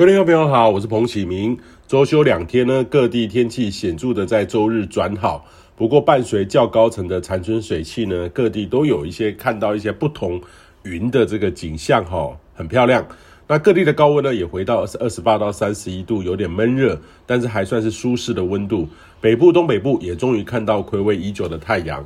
[0.00, 1.58] 各位朋友好，我是彭启明。
[1.86, 5.44] 周休两天呢，各地天气显著的在周日转好。
[5.76, 10.40] 不过伴随较高层的残存水汽呢，各地都有一些看到一些不同
[10.84, 13.06] 云的这个景象哈，很漂亮。
[13.46, 18.88] 那各地的高温呢也回到二十八到三十一度，有点闷热，但是还算是舒适的温度。
[19.20, 22.02] 北部、东北部也终于看到暌违已久的太阳。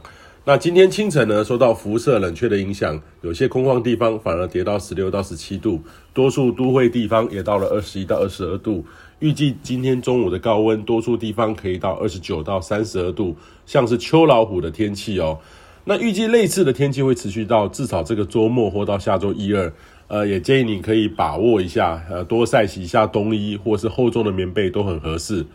[0.47, 5.81] 那今天清晨呢，受到辐射冷却的影响，有些空旷地方反而跌到十六到十七度，
[6.13, 8.85] 多数都会地方也到了二十一到二十二度。
[9.21, 13.35] 预计今天中午的高温，多数地方可以到二十九到三十二度，
[13.65, 15.39] 像是秋老虎的天气哦。
[15.87, 19.73] 那预计类似的天气会持续到至少这个周末或到下周一二。
[20.09, 25.47] 呃，也建议你可以把握一下，呃，多晒洗一下冬衣或是厚重的棉被都很合适。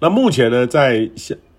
[0.00, 1.08] 那目前呢，在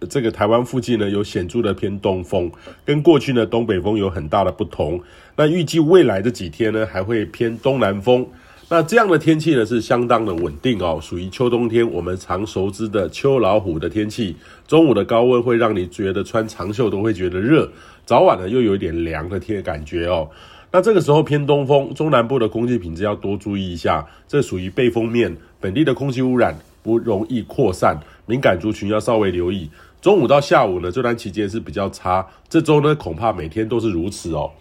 [0.07, 2.51] 这个台湾附近呢，有显著的偏东风，
[2.85, 5.01] 跟过去呢东北风有很大的不同。
[5.35, 8.25] 那预计未来的几天呢，还会偏东南风。
[8.69, 14.35] 那这样的天气呢，是相当的稳定哦，属于秋冬天我们常熟知的秋老虎的天气。
[14.67, 17.69] 中午的高温会让你觉得穿长袖都会觉得热，
[18.05, 20.29] 早晚呢又有一点凉的天感觉哦。
[20.71, 27.99] 那这个时候偏东风，中南部的空气品质要多注意一下，这属于背风面，本地的空气污染不容易扩散。
[28.25, 29.69] 敏感族群要稍微留意，
[30.03, 32.27] 中午到下午呢，这段期间是比较差。
[32.49, 34.51] 这周呢，恐怕每天都是如此哦。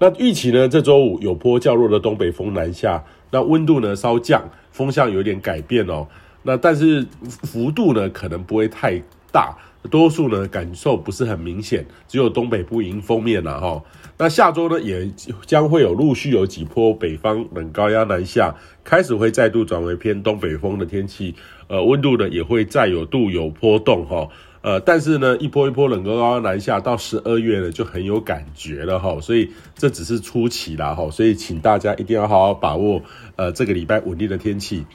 [0.00, 6.08] 那预期呢，这周五有波较弱的东北风南下，那温度呢稍降，风向有点改变哦。
[6.42, 7.06] 那但是
[7.44, 9.56] 幅度呢，可能不会太大。
[9.92, 13.80] 多数呢感受不是很明显，只有东北部迎风面了哈。
[14.18, 15.08] 那下周呢也
[15.46, 18.52] 将会有陆续有几波北方冷高压南下，
[18.82, 21.32] 开始会再度转为偏东北风的天气，
[21.68, 24.28] 呃，温度呢也会再有度有波动哈。
[24.64, 29.20] 呃，但是呢一波一波冷高压南下，到十二月呢就很有感觉了哈。
[29.20, 33.02] 所以这只是初期啦哈，所以请大家一定要好好把握
[33.36, 34.86] 呃这个礼拜稳定的天气。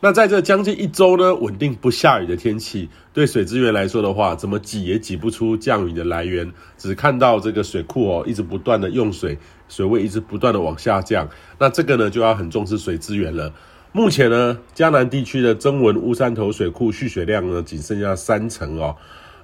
[0.00, 9.36] 那在这将近一周呢，稳定不下雨的天气，对水资源来说的话，怎么挤也挤不出降雨的来源，只看到这个水库哦，一直不断的用水，
[9.68, 11.28] 水位一直不断的往下降。
[11.58, 13.52] 那这个呢，就要很重视水资源了。
[13.98, 18.94] 目前呢，江南地区的曾文乌山头水库蓄水量呢，仅剩下三成哦。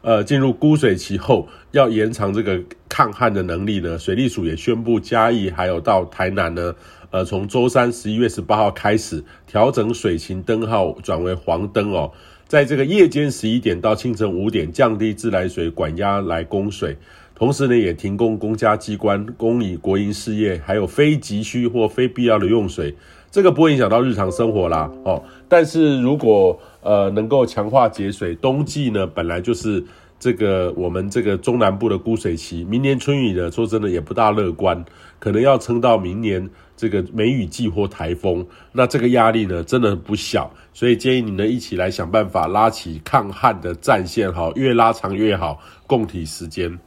[0.00, 6.72] 呃，进入枯水期后，要延长这个抗旱的能力呢，水利署也宣布嘉义还有到台南呢，
[7.10, 12.12] 呃，从周三十一月十八号开始调整水情灯号转为黄灯哦，
[12.46, 16.96] 在这个夜间十一点到清晨五点降低自来水管压来供水，
[17.34, 22.94] 同时呢也停工公家机关、供以国营事业，还有非急需或非必要的用水，
[23.34, 25.20] 这个不会影响到日常生活啦哦。
[25.48, 29.84] 但是如果呃能够强化节水，冬季呢本来就是。
[30.16, 34.82] 这个我们这个中南部的枯水期，明年春雨呢，说真的也不大乐观，
[35.18, 46.78] 可能要撑到明年这个梅雨季或台风，那这个压力呢，真的不小，所以建议你呢一起来想办法拉起抗旱的战线，哈，越拉长越好，共体时间。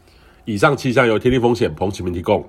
[0.46, 2.44] 以上气象由天地风险彭启明提供。